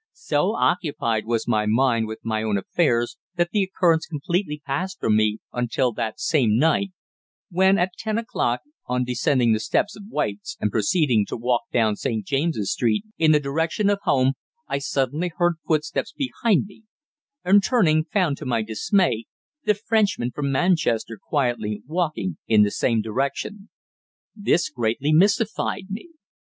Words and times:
So 0.13 0.55
occupied 0.55 1.27
was 1.27 1.47
my 1.47 1.67
mind 1.67 2.07
with 2.07 2.21
my 2.25 2.41
own 2.41 2.57
affairs 2.57 3.17
that 3.35 3.51
the 3.51 3.61
occurrence 3.61 4.07
completely 4.07 4.59
passed 4.65 4.99
from 4.99 5.15
me 5.15 5.37
until 5.53 5.91
that 5.91 6.19
same 6.19 6.57
night, 6.57 6.89
when, 7.51 7.77
at 7.77 7.93
ten 7.99 8.17
o'clock, 8.17 8.61
on 8.87 9.03
descending 9.03 9.53
the 9.53 9.59
steps 9.59 9.95
of 9.95 10.05
White's 10.09 10.57
and 10.59 10.71
proceeding 10.71 11.23
to 11.27 11.37
walk 11.37 11.65
down 11.71 11.95
St. 11.97 12.25
James's 12.25 12.71
Street 12.71 13.03
in 13.19 13.31
the 13.31 13.39
direction 13.39 13.91
of 13.91 13.99
home, 14.01 14.33
I 14.67 14.79
suddenly 14.79 15.31
heard 15.37 15.57
footsteps 15.67 16.11
behind 16.11 16.65
me, 16.65 16.81
and, 17.45 17.63
turning, 17.63 18.05
found, 18.05 18.37
to 18.37 18.45
my 18.47 18.63
dismay, 18.63 19.25
the 19.65 19.75
Frenchman 19.75 20.31
from 20.31 20.51
Manchester 20.51 21.19
quietly 21.21 21.83
walking 21.85 22.37
in 22.47 22.63
the 22.63 22.71
same 22.71 23.03
direction. 23.03 23.69
This 24.35 24.67
greatly 24.67 25.13
mystified 25.13 25.91
me. 25.91 26.09